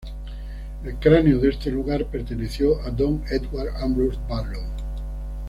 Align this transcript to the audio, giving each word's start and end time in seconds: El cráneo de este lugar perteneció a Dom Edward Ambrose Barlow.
El 0.83 0.97
cráneo 0.97 1.37
de 1.37 1.49
este 1.49 1.69
lugar 1.69 2.05
perteneció 2.07 2.81
a 2.81 2.89
Dom 2.89 3.21
Edward 3.29 3.69
Ambrose 3.83 4.17
Barlow. 4.27 4.63